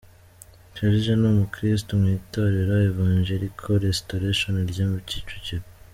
Serge 0.75 1.11
ni 1.19 1.25
umukristo 1.33 1.91
mu 2.01 2.07
itorero 2.19 2.73
Evangelical 2.89 3.71
Restoration 3.87 4.55
rya 4.71 4.85
Kicukiro. 5.07 5.65